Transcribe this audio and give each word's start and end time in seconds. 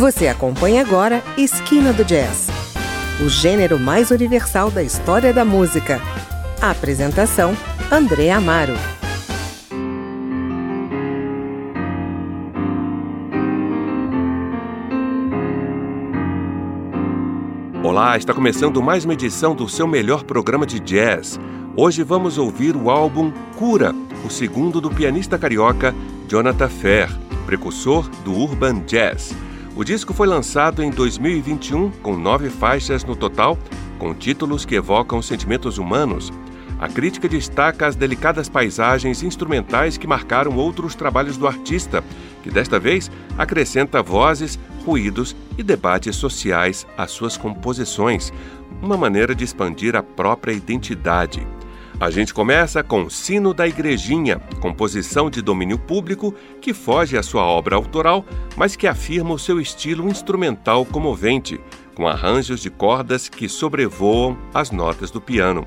Você 0.00 0.28
acompanha 0.28 0.80
agora 0.80 1.22
Esquina 1.36 1.92
do 1.92 2.02
Jazz, 2.06 2.48
o 3.22 3.28
gênero 3.28 3.78
mais 3.78 4.10
universal 4.10 4.70
da 4.70 4.82
história 4.82 5.30
da 5.30 5.44
música. 5.44 6.00
A 6.58 6.70
apresentação: 6.70 7.54
André 7.92 8.30
Amaro. 8.30 8.72
Olá, 17.84 18.16
está 18.16 18.32
começando 18.32 18.82
mais 18.82 19.04
uma 19.04 19.12
edição 19.12 19.54
do 19.54 19.68
seu 19.68 19.86
melhor 19.86 20.24
programa 20.24 20.64
de 20.64 20.80
jazz. 20.80 21.38
Hoje 21.76 22.02
vamos 22.02 22.38
ouvir 22.38 22.74
o 22.74 22.88
álbum 22.88 23.30
Cura, 23.58 23.94
o 24.24 24.30
segundo 24.30 24.80
do 24.80 24.88
pianista 24.88 25.38
carioca 25.38 25.94
Jonathan 26.26 26.70
Fer, 26.70 27.10
precursor 27.44 28.08
do 28.24 28.32
Urban 28.32 28.80
Jazz. 28.86 29.49
O 29.76 29.84
disco 29.84 30.12
foi 30.12 30.26
lançado 30.26 30.82
em 30.82 30.90
2021 30.90 31.90
com 32.02 32.16
nove 32.16 32.50
faixas 32.50 33.04
no 33.04 33.14
total, 33.14 33.56
com 33.98 34.12
títulos 34.12 34.64
que 34.64 34.74
evocam 34.74 35.22
sentimentos 35.22 35.78
humanos. 35.78 36.32
A 36.80 36.88
crítica 36.88 37.28
destaca 37.28 37.86
as 37.86 37.94
delicadas 37.94 38.48
paisagens 38.48 39.22
instrumentais 39.22 39.96
que 39.96 40.08
marcaram 40.08 40.56
outros 40.56 40.94
trabalhos 40.94 41.36
do 41.36 41.46
artista, 41.46 42.02
que 42.42 42.50
desta 42.50 42.80
vez 42.80 43.10
acrescenta 43.38 44.02
vozes, 44.02 44.58
ruídos 44.84 45.36
e 45.56 45.62
debates 45.62 46.16
sociais 46.16 46.86
às 46.98 47.12
suas 47.12 47.36
composições, 47.36 48.32
uma 48.82 48.96
maneira 48.96 49.34
de 49.34 49.44
expandir 49.44 49.94
a 49.94 50.02
própria 50.02 50.52
identidade. 50.52 51.46
A 52.00 52.08
gente 52.08 52.32
começa 52.32 52.82
com 52.82 53.10
Sino 53.10 53.52
da 53.52 53.68
Igrejinha, 53.68 54.38
composição 54.58 55.28
de 55.28 55.42
domínio 55.42 55.78
público 55.78 56.34
que 56.58 56.72
foge 56.72 57.18
à 57.18 57.22
sua 57.22 57.44
obra 57.44 57.76
autoral, 57.76 58.24
mas 58.56 58.74
que 58.74 58.86
afirma 58.86 59.34
o 59.34 59.38
seu 59.38 59.60
estilo 59.60 60.08
instrumental 60.08 60.86
comovente, 60.86 61.60
com 61.94 62.08
arranjos 62.08 62.62
de 62.62 62.70
cordas 62.70 63.28
que 63.28 63.50
sobrevoam 63.50 64.38
as 64.54 64.70
notas 64.70 65.10
do 65.10 65.20
piano. 65.20 65.66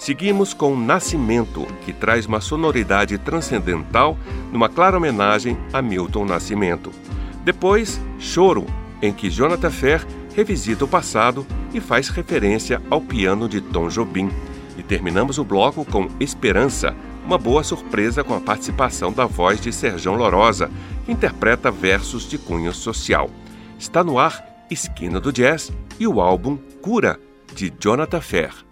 Seguimos 0.00 0.52
com 0.52 0.76
Nascimento, 0.76 1.64
que 1.84 1.92
traz 1.92 2.26
uma 2.26 2.40
sonoridade 2.40 3.16
transcendental 3.16 4.18
numa 4.50 4.68
clara 4.68 4.96
homenagem 4.96 5.56
a 5.72 5.80
Milton 5.80 6.24
Nascimento. 6.24 6.90
Depois, 7.44 8.00
Choro, 8.18 8.66
em 9.00 9.12
que 9.12 9.30
Jonathan 9.30 9.70
Fer 9.70 10.04
revisita 10.34 10.84
o 10.84 10.88
passado 10.88 11.46
e 11.72 11.80
faz 11.80 12.08
referência 12.08 12.82
ao 12.90 13.00
piano 13.00 13.48
de 13.48 13.60
Tom 13.60 13.88
Jobim. 13.88 14.28
Terminamos 14.88 15.38
o 15.38 15.44
bloco 15.44 15.84
com 15.84 16.08
Esperança, 16.18 16.96
uma 17.22 17.36
boa 17.36 17.62
surpresa 17.62 18.24
com 18.24 18.34
a 18.34 18.40
participação 18.40 19.12
da 19.12 19.26
voz 19.26 19.60
de 19.60 19.70
Serjão 19.70 20.14
Lorosa, 20.14 20.70
que 21.04 21.12
interpreta 21.12 21.70
versos 21.70 22.26
de 22.26 22.38
cunho 22.38 22.72
social. 22.72 23.28
Está 23.78 24.02
no 24.02 24.18
ar 24.18 24.42
Esquina 24.70 25.20
do 25.20 25.30
Jazz 25.30 25.70
e 26.00 26.06
o 26.06 26.22
álbum 26.22 26.56
Cura, 26.80 27.20
de 27.54 27.70
Jonathan 27.78 28.20
Fer. 28.22 28.67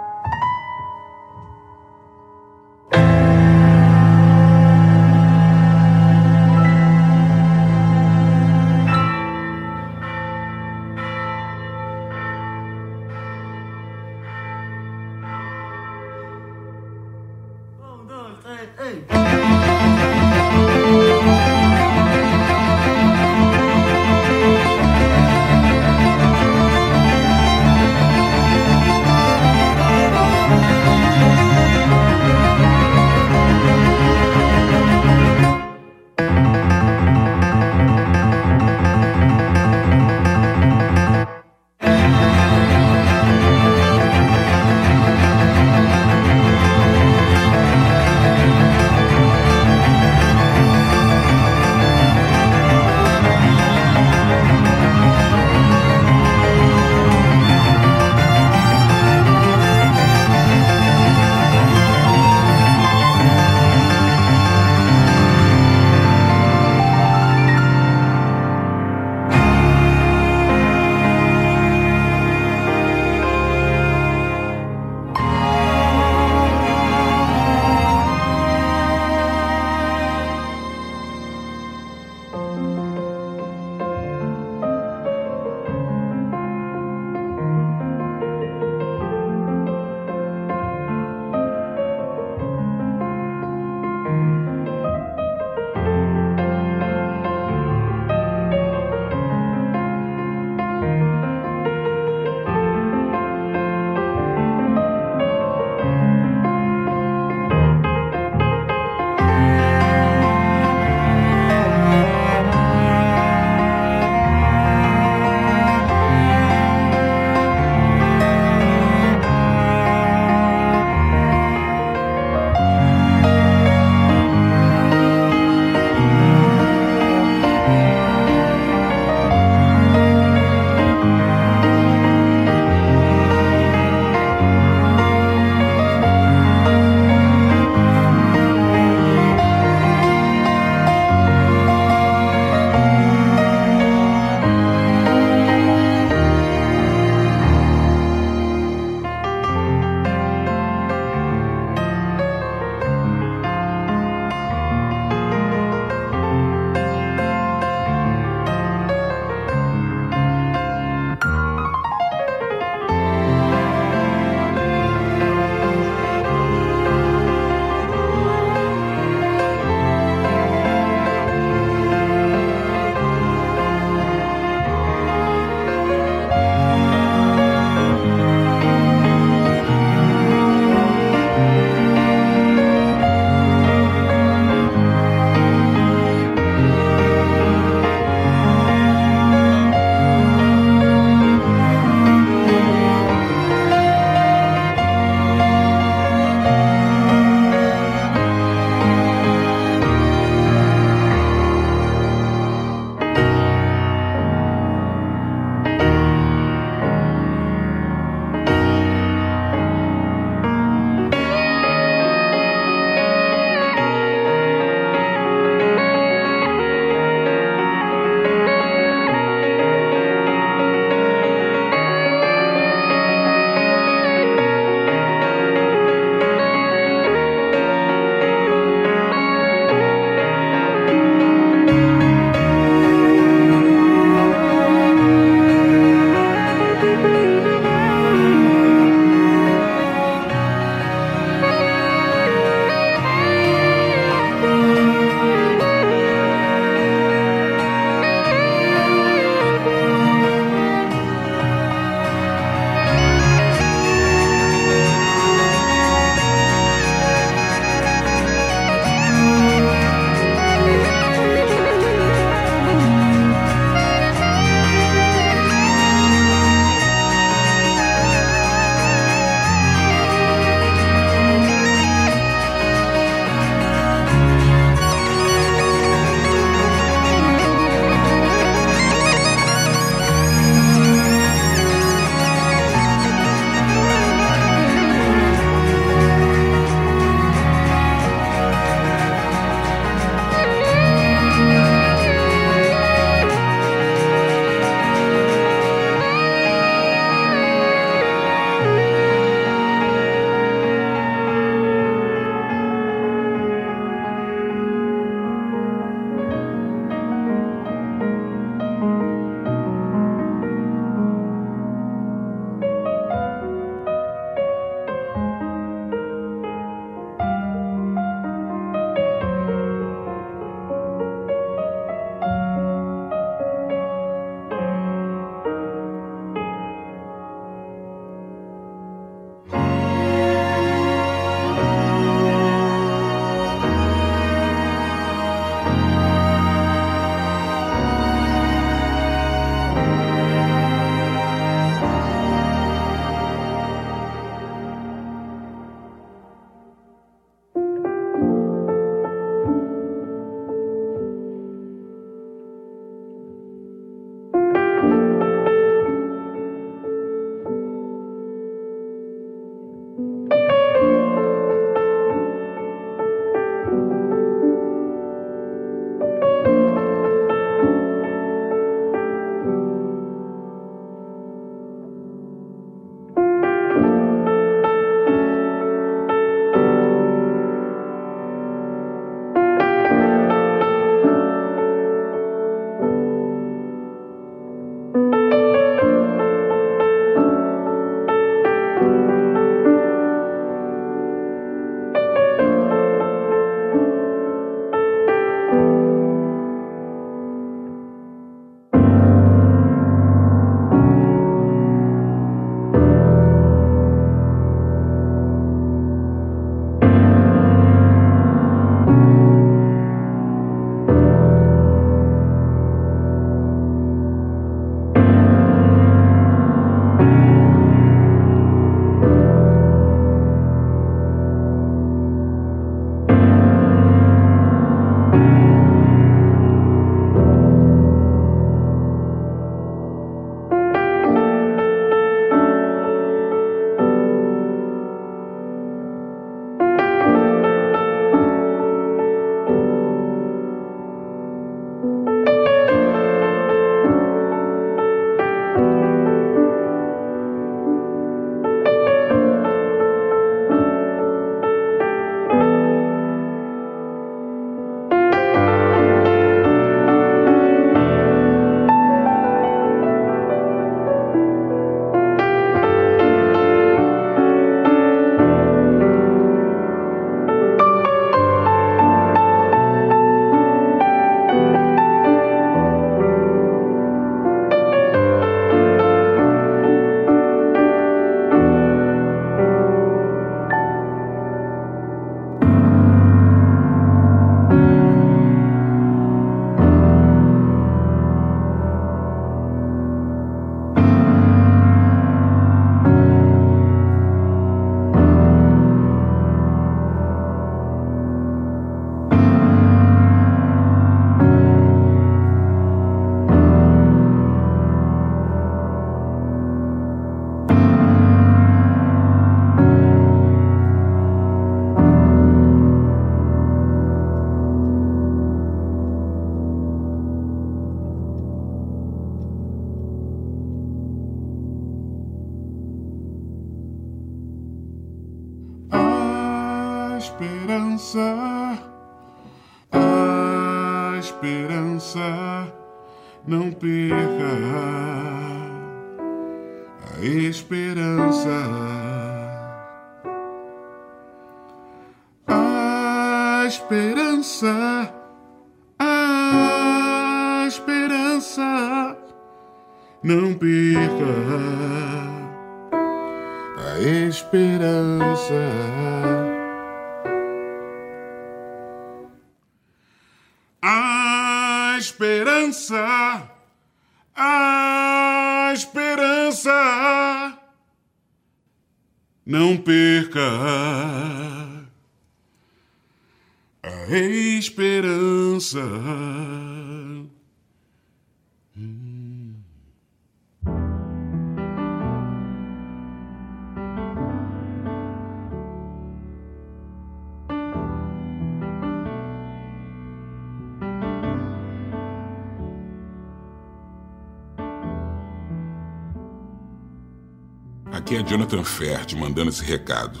Aqui 597.78 597.94
é 597.96 598.02
Jonathan 598.02 598.42
Fert 598.42 598.92
mandando 598.94 599.30
esse 599.30 599.44
recado. 599.44 600.00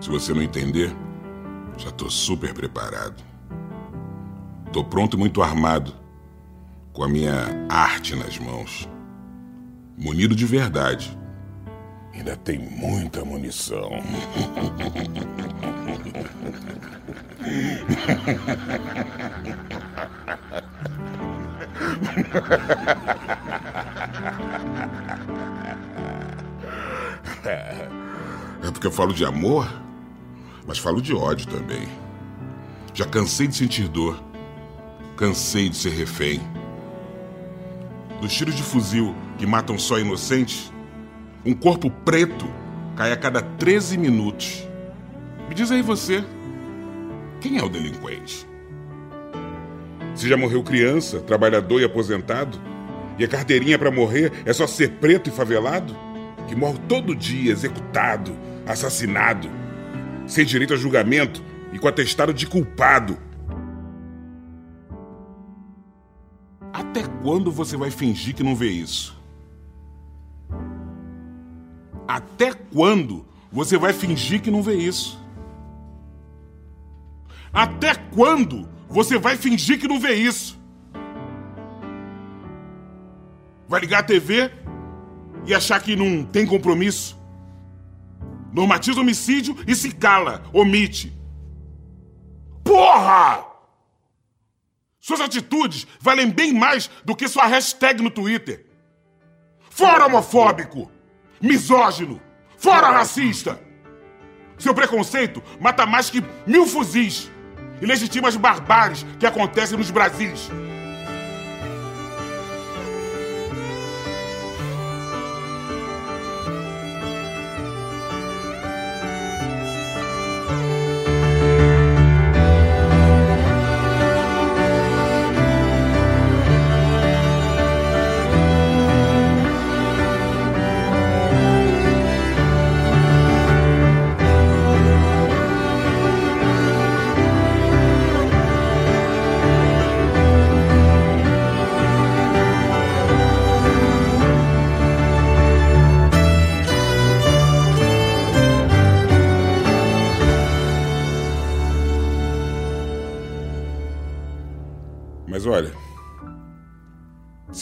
Se 0.00 0.08
você 0.08 0.32
não 0.32 0.40
entender, 0.40 0.94
já 1.76 1.90
tô 1.90 2.08
super 2.08 2.54
preparado. 2.54 3.20
Tô 4.72 4.84
pronto 4.84 5.16
e 5.16 5.18
muito 5.18 5.42
armado, 5.42 5.92
com 6.92 7.02
a 7.02 7.08
minha 7.08 7.66
arte 7.68 8.14
nas 8.14 8.38
mãos. 8.38 8.88
Munido 9.98 10.36
de 10.36 10.46
verdade. 10.46 11.18
Ainda 12.12 12.36
tem 12.36 12.56
muita 12.56 13.24
munição. 13.24 13.90
eu 28.86 28.92
falo 28.92 29.12
de 29.12 29.24
amor, 29.24 29.70
mas 30.66 30.78
falo 30.78 31.00
de 31.00 31.14
ódio 31.14 31.46
também. 31.46 31.88
Já 32.92 33.04
cansei 33.04 33.46
de 33.46 33.56
sentir 33.56 33.88
dor. 33.88 34.22
Cansei 35.16 35.68
de 35.68 35.76
ser 35.76 35.90
refém. 35.90 36.40
Dos 38.20 38.32
tiros 38.32 38.54
de 38.54 38.62
fuzil 38.62 39.14
que 39.38 39.46
matam 39.46 39.78
só 39.78 39.98
inocentes, 39.98 40.72
um 41.44 41.52
corpo 41.52 41.90
preto 41.90 42.46
cai 42.96 43.12
a 43.12 43.16
cada 43.16 43.42
13 43.42 43.98
minutos. 43.98 44.66
Me 45.48 45.54
diz 45.54 45.70
aí 45.70 45.82
você, 45.82 46.24
quem 47.40 47.58
é 47.58 47.62
o 47.62 47.68
delinquente? 47.68 48.46
Se 50.14 50.28
já 50.28 50.36
morreu 50.36 50.62
criança, 50.62 51.20
trabalhador 51.20 51.80
e 51.80 51.84
aposentado, 51.84 52.58
e 53.18 53.24
a 53.24 53.28
carteirinha 53.28 53.78
para 53.78 53.90
morrer 53.90 54.32
é 54.44 54.52
só 54.52 54.66
ser 54.66 54.92
preto 54.92 55.28
e 55.28 55.32
favelado? 55.32 55.94
Que 56.46 56.54
morre 56.54 56.78
todo 56.88 57.14
dia 57.14 57.52
executado, 57.52 58.36
assassinado, 58.66 59.48
sem 60.26 60.44
direito 60.44 60.74
a 60.74 60.76
julgamento 60.76 61.42
e 61.72 61.78
com 61.78 61.88
atestado 61.88 62.32
de 62.32 62.46
culpado. 62.46 63.18
Até 66.72 67.02
quando 67.22 67.50
você 67.50 67.76
vai 67.76 67.90
fingir 67.90 68.34
que 68.34 68.42
não 68.42 68.54
vê 68.54 68.68
isso? 68.68 69.16
Até 72.06 72.52
quando 72.52 73.26
você 73.50 73.78
vai 73.78 73.92
fingir 73.92 74.42
que 74.42 74.50
não 74.50 74.62
vê 74.62 74.74
isso? 74.74 75.18
Até 77.52 77.94
quando 77.94 78.68
você 78.88 79.18
vai 79.18 79.36
fingir 79.36 79.78
que 79.78 79.86
não 79.86 80.00
vê 80.00 80.14
isso? 80.14 80.58
Vai 83.68 83.80
ligar 83.80 84.00
a 84.00 84.02
TV 84.02 84.50
e 85.46 85.54
achar 85.54 85.82
que 85.82 85.96
não 85.96 86.24
tem 86.24 86.46
compromisso. 86.46 87.18
Normatiza 88.52 89.00
homicídio 89.00 89.56
e 89.66 89.74
se 89.74 89.92
cala, 89.92 90.42
omite. 90.52 91.12
Porra! 92.62 93.44
Suas 95.00 95.20
atitudes 95.20 95.86
valem 96.00 96.30
bem 96.30 96.54
mais 96.54 96.88
do 97.04 97.14
que 97.14 97.28
sua 97.28 97.46
hashtag 97.46 98.02
no 98.02 98.10
Twitter. 98.10 98.64
Fora 99.68 100.06
homofóbico, 100.06 100.90
misógino, 101.40 102.20
fora 102.56 102.90
racista. 102.90 103.60
Seu 104.56 104.72
preconceito 104.72 105.42
mata 105.60 105.84
mais 105.84 106.08
que 106.08 106.24
mil 106.46 106.66
fuzis 106.66 107.30
e 107.82 107.86
legitima 107.86 108.28
as 108.28 108.36
barbáries 108.36 109.04
que 109.18 109.26
acontecem 109.26 109.76
nos 109.76 109.90
Brasis. 109.90 110.48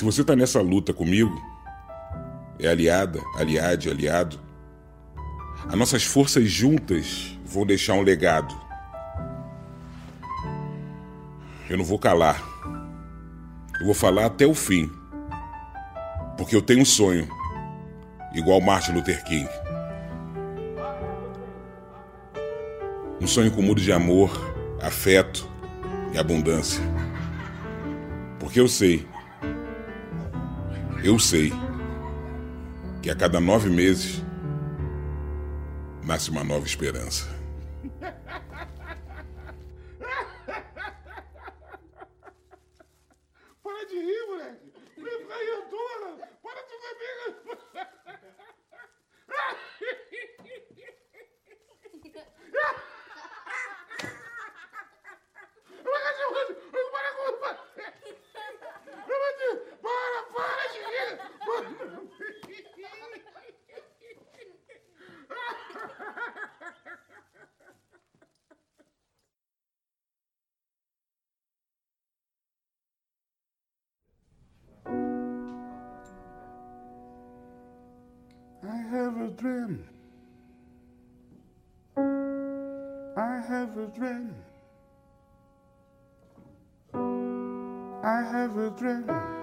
Se 0.02 0.06
você 0.06 0.24
tá 0.24 0.34
nessa 0.34 0.60
luta 0.60 0.92
comigo, 0.92 1.40
é 2.58 2.66
aliada, 2.66 3.20
aliade, 3.36 3.88
aliado, 3.88 4.40
as 5.68 5.76
nossas 5.76 6.02
forças 6.02 6.50
juntas 6.50 7.38
vão 7.44 7.64
deixar 7.64 7.94
um 7.94 8.02
legado. 8.02 8.52
Eu 11.70 11.78
não 11.78 11.84
vou 11.84 12.00
calar. 12.00 12.42
Eu 13.78 13.86
vou 13.86 13.94
falar 13.94 14.26
até 14.26 14.44
o 14.44 14.56
fim. 14.56 14.90
Porque 16.36 16.56
eu 16.56 16.62
tenho 16.62 16.80
um 16.80 16.84
sonho, 16.84 17.28
igual 18.34 18.60
Martin 18.60 18.94
Luther 18.94 19.22
King. 19.22 19.48
Um 23.20 23.26
sonho 23.28 23.52
com 23.52 23.62
muro 23.62 23.80
de 23.80 23.92
amor, 23.92 24.32
afeto 24.82 25.48
e 26.12 26.18
abundância. 26.18 26.82
Porque 28.40 28.58
eu 28.58 28.66
sei, 28.66 29.06
eu 31.04 31.18
sei, 31.18 31.52
que 33.02 33.10
a 33.10 33.16
cada 33.16 33.40
nove 33.40 33.68
meses 33.68 34.22
nasce 36.04 36.30
uma 36.30 36.44
nova 36.44 36.64
esperança. 36.64 37.41
Dream. 79.42 79.84
I 83.16 83.40
have 83.48 83.76
a 83.76 83.86
dream. 83.98 84.34
I 88.04 88.22
have 88.34 88.56
a 88.56 88.70
dream. 88.78 89.41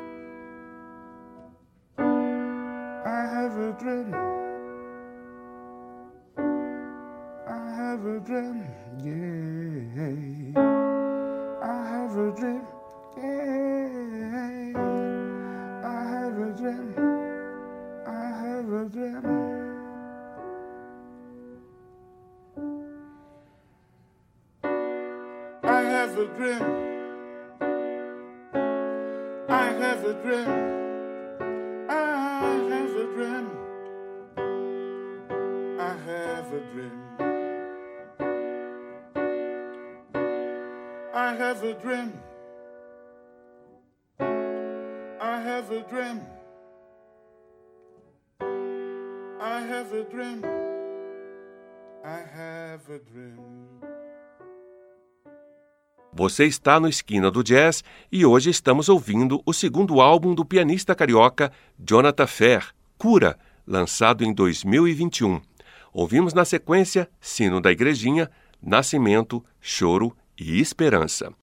Você 56.39 56.45
está 56.45 56.79
no 56.79 56.87
Esquina 56.87 57.29
do 57.29 57.43
Jazz 57.43 57.83
e 58.09 58.25
hoje 58.25 58.49
estamos 58.49 58.87
ouvindo 58.87 59.41
o 59.45 59.51
segundo 59.51 59.99
álbum 59.99 60.33
do 60.33 60.45
pianista 60.45 60.95
carioca 60.95 61.51
Jonathan 61.77 62.27
Fer, 62.27 62.67
Cura, 62.97 63.37
lançado 63.67 64.23
em 64.23 64.33
2021. 64.33 65.41
Ouvimos 65.91 66.33
na 66.33 66.45
sequência 66.45 67.09
Sino 67.19 67.59
da 67.59 67.73
Igrejinha, 67.73 68.31
Nascimento, 68.63 69.43
Choro 69.59 70.15
e 70.39 70.61
Esperança. 70.61 71.33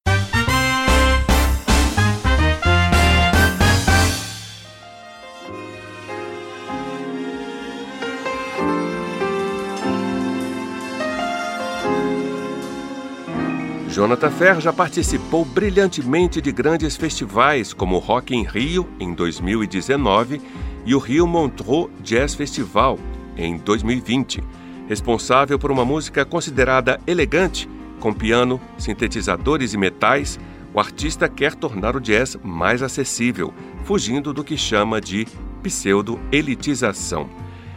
Jonathan 13.97 14.31
Fer 14.31 14.61
já 14.61 14.75
participou 14.75 15.43
brilhantemente 15.43 16.39
de 16.43 16.53
grandes 16.53 16.99
festivais 16.99 17.73
como 17.73 17.97
o 17.97 17.99
Rock 17.99 18.37
in 18.37 18.43
Rio 18.43 18.87
em 19.01 19.15
2019 19.15 20.39
e 20.85 20.95
o 20.95 20.99
Rio 20.99 21.27
Montreux 21.27 21.89
Jazz 22.03 22.35
Festival 22.35 22.99
em 23.39 23.57
2020, 23.57 24.45
responsável 24.87 25.59
por 25.59 25.71
uma 25.71 25.83
música 25.83 26.27
considerada 26.27 27.01
elegante, 27.07 27.67
com 27.99 28.13
piano, 28.13 28.61
sintetizadores 28.77 29.73
e 29.73 29.79
metais. 29.79 30.39
O 30.75 30.79
artista 30.79 31.27
quer 31.27 31.55
tornar 31.55 31.97
o 31.97 32.01
jazz 32.01 32.37
mais 32.45 32.83
acessível, 32.83 33.55
fugindo 33.85 34.31
do 34.31 34.45
que 34.45 34.59
chama 34.59 35.01
de 35.01 35.27
pseudo-elitização. 35.63 37.31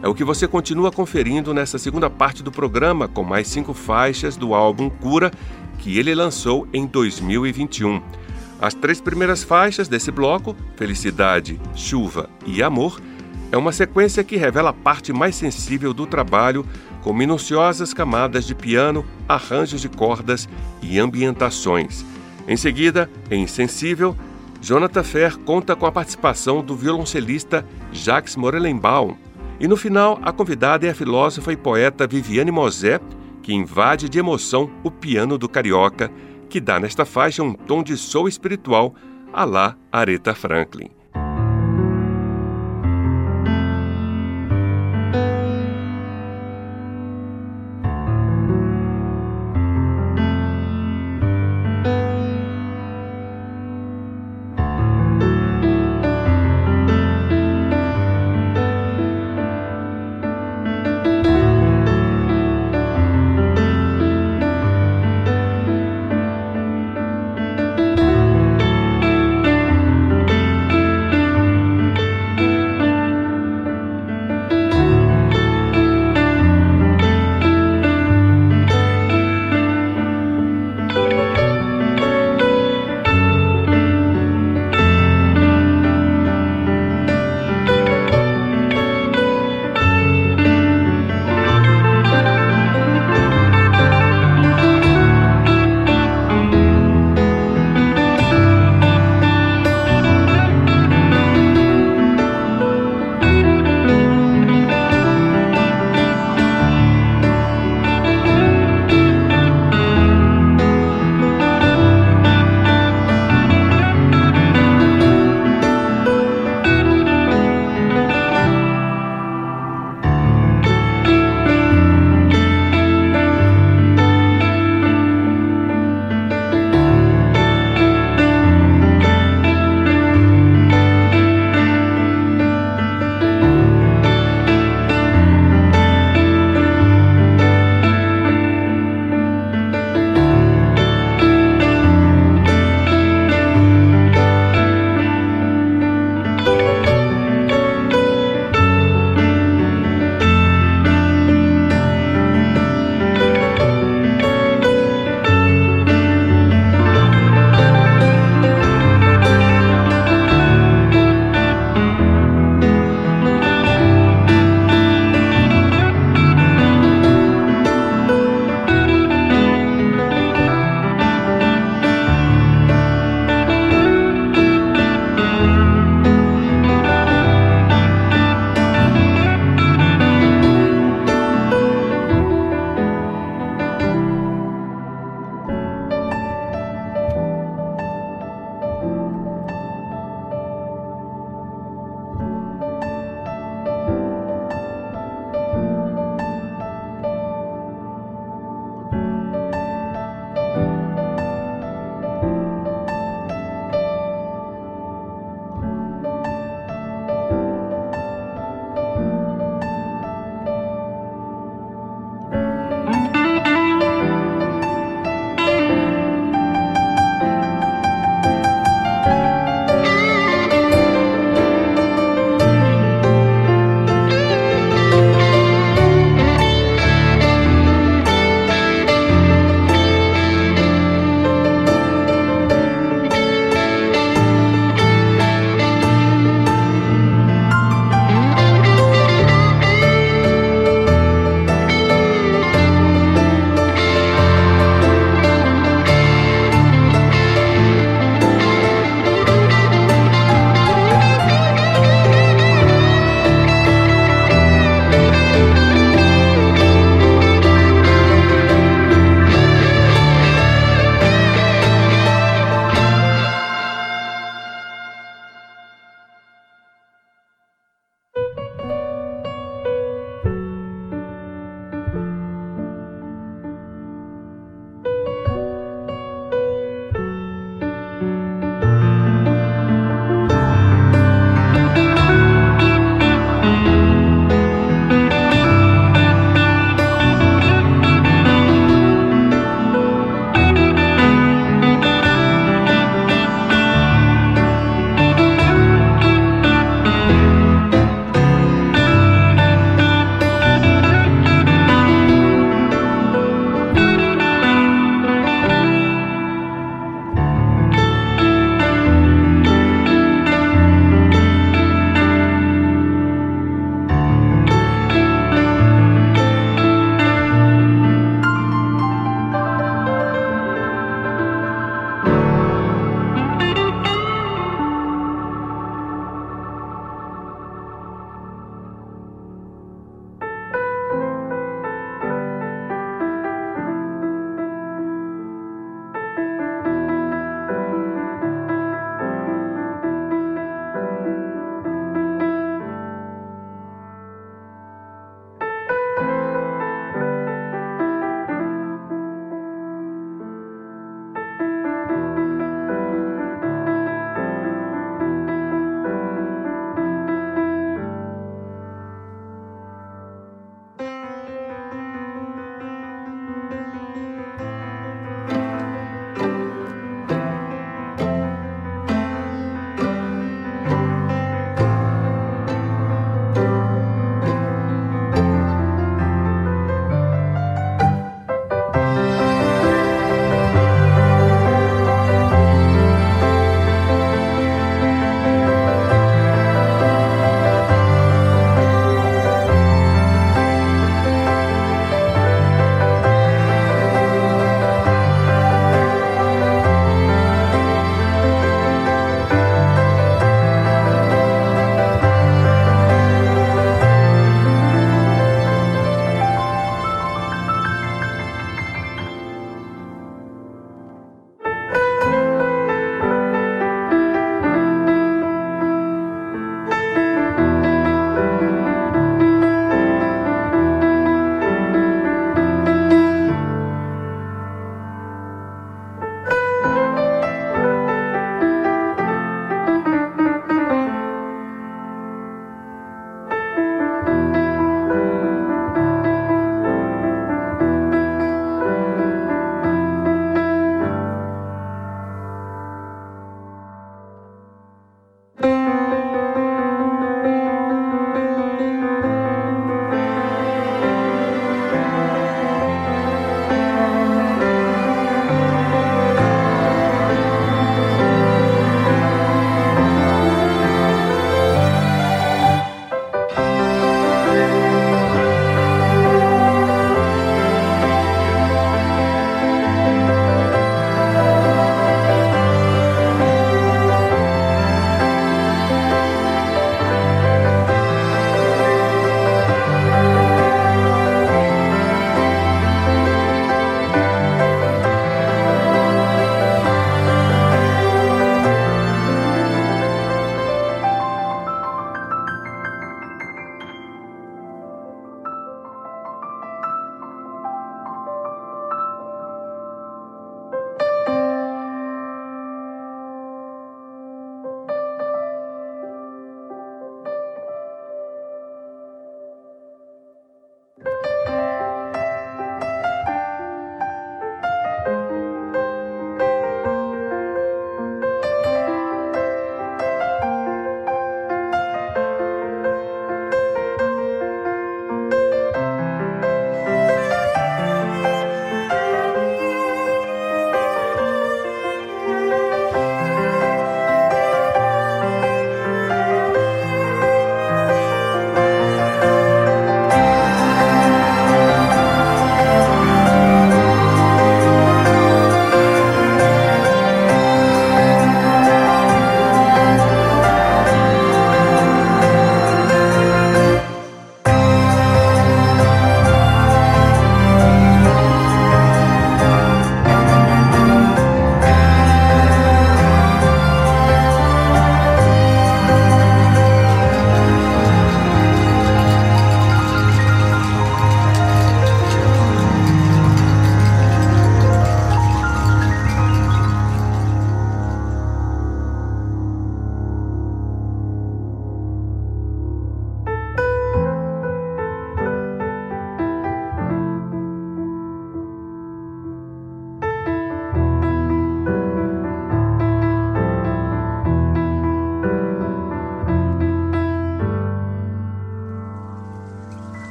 É 0.00 0.06
o 0.06 0.14
que 0.14 0.22
você 0.22 0.46
continua 0.46 0.92
conferindo 0.92 1.54
nessa 1.54 1.78
segunda 1.78 2.08
parte 2.10 2.42
do 2.42 2.52
programa, 2.52 3.08
com 3.08 3.24
mais 3.24 3.48
cinco 3.48 3.72
faixas 3.72 4.36
do 4.36 4.54
álbum 4.54 4.90
Cura, 4.90 5.32
que 5.84 5.98
ele 5.98 6.14
lançou 6.14 6.66
em 6.72 6.86
2021. 6.86 8.00
As 8.58 8.72
três 8.72 9.02
primeiras 9.02 9.44
faixas 9.44 9.86
desse 9.86 10.10
bloco, 10.10 10.56
Felicidade, 10.76 11.60
Chuva 11.74 12.30
e 12.46 12.62
Amor, 12.62 13.02
é 13.52 13.56
uma 13.58 13.70
sequência 13.70 14.24
que 14.24 14.38
revela 14.38 14.70
a 14.70 14.72
parte 14.72 15.12
mais 15.12 15.36
sensível 15.36 15.92
do 15.92 16.06
trabalho, 16.06 16.64
com 17.02 17.12
minuciosas 17.12 17.92
camadas 17.92 18.46
de 18.46 18.54
piano, 18.54 19.04
arranjos 19.28 19.82
de 19.82 19.90
cordas 19.90 20.48
e 20.80 20.98
ambientações. 20.98 22.02
Em 22.48 22.56
seguida, 22.56 23.10
em 23.30 23.46
Sensível, 23.46 24.16
Jonathan 24.62 25.02
Fer 25.02 25.36
conta 25.36 25.76
com 25.76 25.84
a 25.84 25.92
participação 25.92 26.64
do 26.64 26.74
violoncelista 26.74 27.62
Jacques 27.92 28.36
Morellenbaum. 28.36 29.16
E 29.60 29.68
no 29.68 29.76
final, 29.76 30.18
a 30.22 30.32
convidada 30.32 30.86
é 30.86 30.90
a 30.90 30.94
filósofa 30.94 31.52
e 31.52 31.58
poeta 31.58 32.06
Viviane 32.06 32.50
Mosé, 32.50 32.98
que 33.44 33.52
invade 33.52 34.08
de 34.08 34.18
emoção 34.18 34.70
o 34.82 34.90
piano 34.90 35.36
do 35.36 35.46
carioca, 35.50 36.10
que 36.48 36.58
dá 36.58 36.80
nesta 36.80 37.04
faixa 37.04 37.42
um 37.42 37.52
tom 37.52 37.82
de 37.82 37.94
soul 37.94 38.26
espiritual 38.26 38.94
à 39.34 39.44
la 39.44 39.76
Aretha 39.92 40.34
Franklin. 40.34 40.88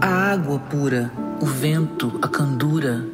Água 0.00 0.58
pura, 0.70 1.10
o 1.42 1.46
vento, 1.46 2.18
a 2.22 2.28
candura, 2.28 3.04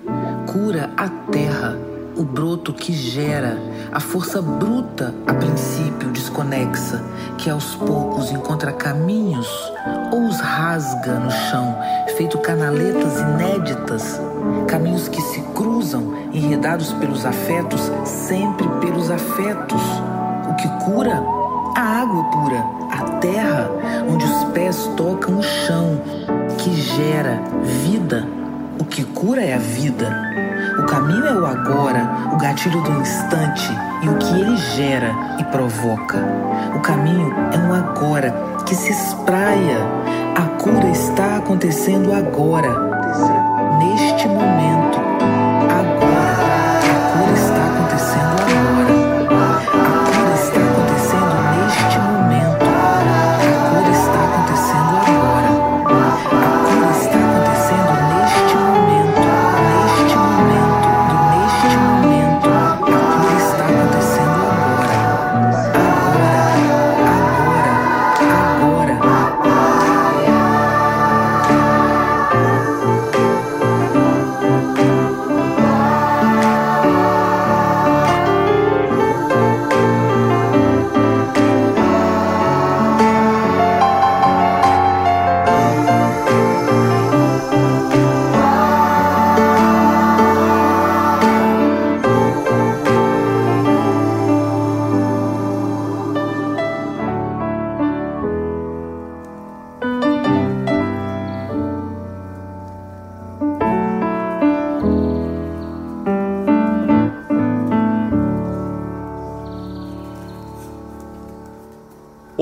cura 0.46 0.90
a 0.96 1.08
terra, 1.08 1.76
o 2.16 2.22
broto 2.22 2.72
que 2.72 2.92
gera, 2.92 3.58
a 3.90 3.98
força 3.98 4.40
bruta, 4.40 5.12
a 5.26 5.34
princípio 5.34 6.10
desconexa, 6.10 7.02
que 7.38 7.50
aos 7.50 7.74
poucos 7.74 8.30
encontra 8.30 8.72
caminhos 8.72 9.48
ou 10.12 10.26
os 10.28 10.38
rasga 10.38 11.18
no 11.18 11.30
chão, 11.30 11.76
feito 12.16 12.38
canaletas 12.38 13.20
inéditas, 13.20 14.20
caminhos 14.68 15.08
que 15.08 15.20
se 15.20 15.40
cruzam, 15.54 16.14
enredados 16.32 16.92
pelos 16.92 17.26
afetos, 17.26 17.90
sempre 18.04 18.68
pelos 18.80 19.10
afetos. 19.10 19.82
O 20.48 20.54
que 20.54 20.68
cura? 20.84 21.41
A 21.74 22.02
água 22.02 22.24
pura, 22.24 22.64
a 22.90 23.18
terra, 23.18 23.70
onde 24.06 24.24
os 24.24 24.44
pés 24.52 24.90
tocam 24.96 25.38
o 25.38 25.42
chão, 25.42 26.00
que 26.58 26.70
gera 26.74 27.40
vida. 27.84 28.26
O 28.78 28.84
que 28.84 29.02
cura 29.04 29.42
é 29.42 29.54
a 29.54 29.58
vida. 29.58 30.08
O 30.78 30.84
caminho 30.84 31.26
é 31.26 31.32
o 31.32 31.46
agora, 31.46 32.30
o 32.32 32.36
gatilho 32.36 32.80
do 32.82 32.90
instante 33.00 33.70
e 34.02 34.08
o 34.08 34.18
que 34.18 34.40
ele 34.40 34.56
gera 34.76 35.14
e 35.38 35.44
provoca. 35.44 36.18
O 36.76 36.80
caminho 36.80 37.32
é 37.52 37.58
um 37.58 37.72
agora 37.72 38.34
que 38.66 38.74
se 38.74 38.92
espraia. 38.92 39.78
A 40.36 40.62
cura 40.62 40.88
está 40.88 41.38
acontecendo 41.38 42.12
agora, 42.12 42.68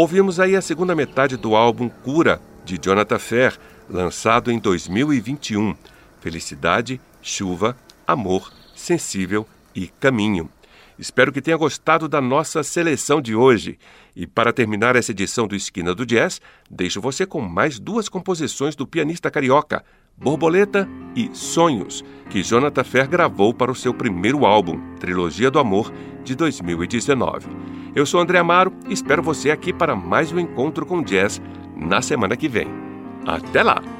Ouvimos 0.01 0.41
aí 0.41 0.57
a 0.57 0.63
segunda 0.63 0.95
metade 0.95 1.37
do 1.37 1.55
álbum 1.55 1.87
Cura, 1.87 2.41
de 2.65 2.79
Jonathan 2.83 3.19
Fer, 3.19 3.59
lançado 3.87 4.51
em 4.51 4.59
2021. 4.59 5.77
Felicidade, 6.23 6.99
chuva, 7.21 7.77
amor, 8.07 8.51
sensível 8.75 9.47
e 9.75 9.89
caminho. 9.89 10.49
Espero 10.99 11.31
que 11.31 11.43
tenha 11.43 11.57
gostado 11.59 12.09
da 12.09 12.19
nossa 12.19 12.63
seleção 12.63 13.21
de 13.21 13.35
hoje. 13.35 13.79
E 14.17 14.27
para 14.27 14.55
terminar 14.55 14.97
essa 14.97 15.11
edição 15.11 15.47
do 15.47 15.55
Esquina 15.55 15.95
do 15.95 16.07
Jazz, 16.07 16.41
deixo 16.71 16.99
você 16.99 17.27
com 17.27 17.43
mais 17.43 17.79
duas 17.79 18.09
composições 18.09 18.75
do 18.75 18.87
pianista 18.87 19.31
carioca, 19.31 19.85
Borboleta 20.21 20.87
e 21.17 21.31
Sonhos, 21.33 22.05
que 22.29 22.43
Jonathan 22.43 22.85
Fer 22.85 23.09
gravou 23.09 23.55
para 23.55 23.73
o 23.73 23.75
seu 23.75 23.95
primeiro 23.95 24.45
álbum, 24.45 24.79
Trilogia 25.01 25.51
do 25.51 25.59
Amor, 25.59 25.91
de 26.23 26.35
2019. 26.35 27.49
Eu 27.95 28.05
sou 28.05 28.21
André 28.21 28.39
Amaro 28.39 28.73
e 28.87 28.93
espero 28.93 29.23
você 29.23 29.51
aqui 29.51 29.73
para 29.73 29.97
mais 29.97 30.31
um 30.31 30.39
encontro 30.39 30.85
com 30.85 31.03
jazz 31.03 31.41
na 31.75 32.03
semana 32.03 32.37
que 32.37 32.49
vem. 32.49 32.69
Até 33.27 33.63
lá! 33.63 34.00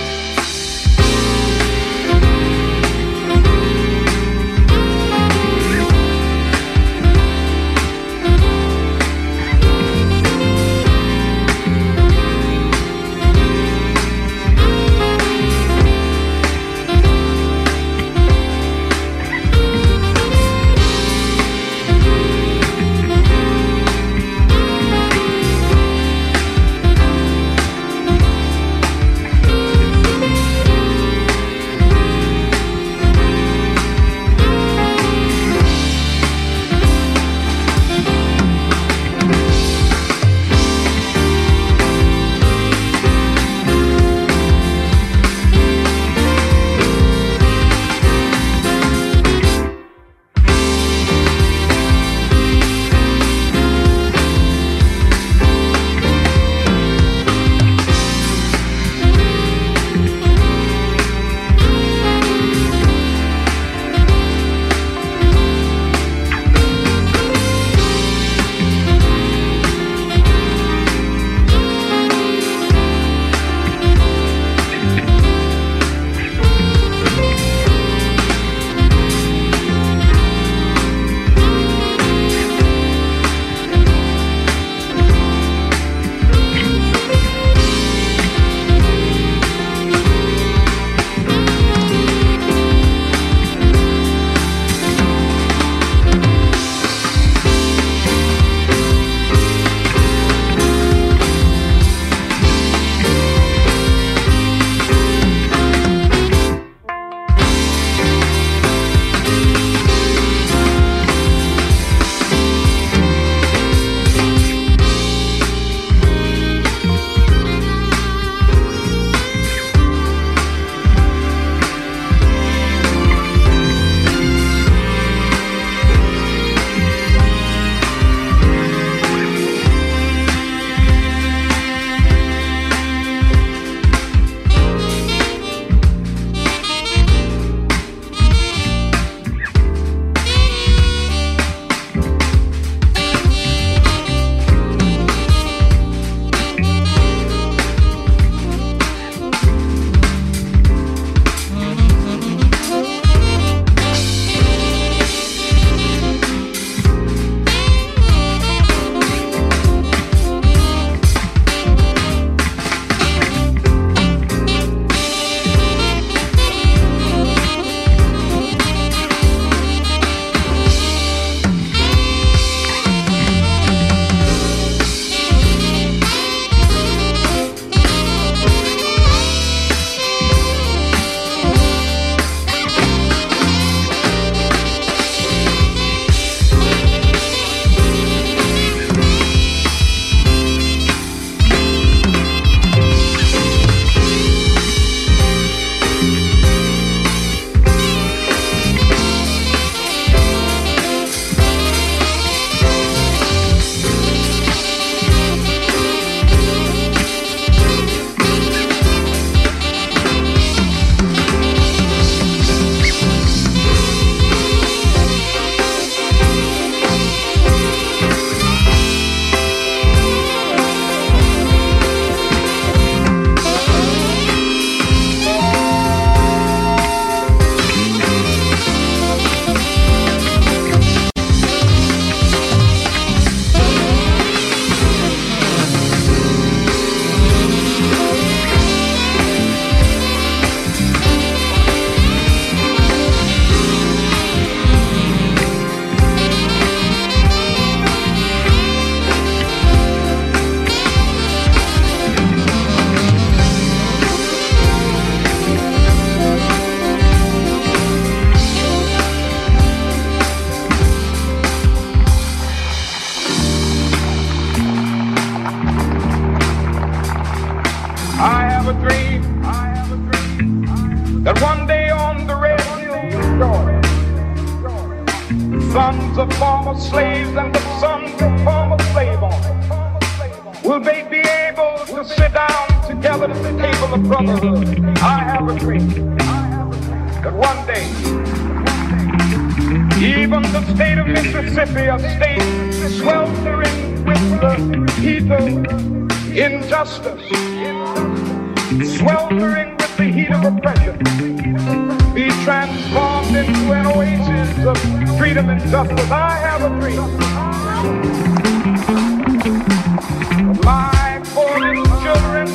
my 310.71 311.21
foreign 311.35 311.83
children 312.03 312.47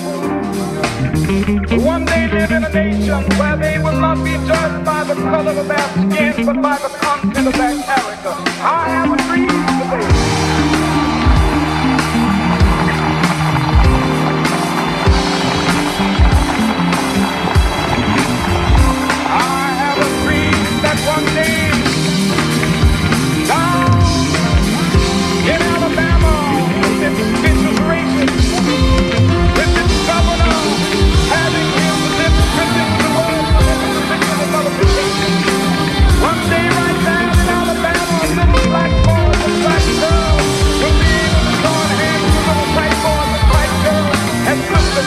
one 1.85 2.05
day 2.05 2.25
live 2.33 2.51
in 2.51 2.64
a 2.64 2.73
nation 2.73 3.23
where 3.39 3.57
they 3.57 3.77
will 3.79 4.01
not 4.07 4.19
be 4.25 4.35
judged 4.49 4.85
by 4.85 5.05
the 5.05 5.14
color 5.14 5.55
of 5.62 5.69
their 5.73 5.89
skin, 5.95 6.47
but 6.47 6.59
by 6.62 6.77
the 6.85 6.91
content 7.05 7.47
of 7.51 7.55
their 7.61 7.75
character. 7.89 8.35
I 8.61 8.83
have 8.97 9.11
a 9.12 9.19
dream 9.27 9.49
today. 9.81 10.47
one 21.07 21.25
day 21.37 21.56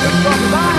Welcome 0.01 0.21
from 0.21 0.51
Boston. 0.51 0.78